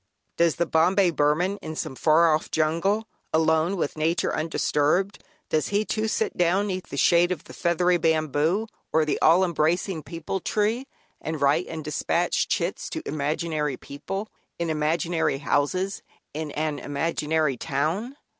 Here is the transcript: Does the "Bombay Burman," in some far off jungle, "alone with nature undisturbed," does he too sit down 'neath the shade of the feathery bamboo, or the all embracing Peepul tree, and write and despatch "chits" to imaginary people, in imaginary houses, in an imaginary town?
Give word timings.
Does 0.35 0.55
the 0.55 0.65
"Bombay 0.65 1.11
Burman," 1.11 1.57
in 1.57 1.75
some 1.75 1.93
far 1.95 2.33
off 2.33 2.49
jungle, 2.49 3.05
"alone 3.31 3.77
with 3.77 3.99
nature 3.99 4.35
undisturbed," 4.35 5.23
does 5.49 5.67
he 5.67 5.85
too 5.85 6.07
sit 6.07 6.35
down 6.35 6.65
'neath 6.65 6.87
the 6.87 6.97
shade 6.97 7.31
of 7.31 7.43
the 7.43 7.53
feathery 7.53 7.97
bamboo, 7.99 8.65
or 8.91 9.05
the 9.05 9.19
all 9.21 9.43
embracing 9.43 10.01
Peepul 10.01 10.39
tree, 10.43 10.87
and 11.21 11.39
write 11.39 11.67
and 11.67 11.83
despatch 11.83 12.47
"chits" 12.47 12.89
to 12.89 13.03
imaginary 13.07 13.77
people, 13.77 14.27
in 14.57 14.71
imaginary 14.71 15.37
houses, 15.37 16.01
in 16.33 16.49
an 16.53 16.79
imaginary 16.79 17.55
town? 17.55 18.15